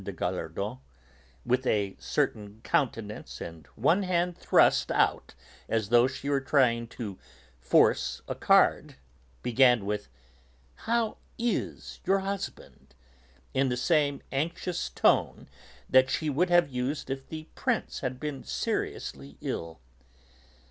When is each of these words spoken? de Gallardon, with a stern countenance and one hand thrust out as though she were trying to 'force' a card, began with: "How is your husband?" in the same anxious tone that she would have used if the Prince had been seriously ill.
de 0.03 0.11
Gallardon, 0.11 0.79
with 1.45 1.67
a 1.67 1.95
stern 1.99 2.59
countenance 2.63 3.39
and 3.39 3.67
one 3.75 4.01
hand 4.01 4.35
thrust 4.35 4.91
out 4.91 5.35
as 5.69 5.89
though 5.89 6.07
she 6.07 6.27
were 6.27 6.41
trying 6.41 6.87
to 6.87 7.19
'force' 7.59 8.23
a 8.27 8.33
card, 8.33 8.95
began 9.43 9.85
with: 9.85 10.07
"How 10.89 11.17
is 11.37 11.99
your 12.03 12.17
husband?" 12.21 12.95
in 13.53 13.69
the 13.69 13.77
same 13.77 14.23
anxious 14.31 14.89
tone 14.89 15.47
that 15.87 16.09
she 16.09 16.31
would 16.31 16.49
have 16.49 16.67
used 16.71 17.11
if 17.11 17.27
the 17.29 17.47
Prince 17.53 17.99
had 17.99 18.19
been 18.19 18.43
seriously 18.43 19.37
ill. 19.39 19.81